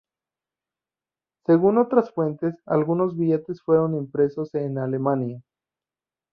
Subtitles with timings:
[1.45, 5.43] Según otras fuentes, algunos billetes fueron impresos en Alemania.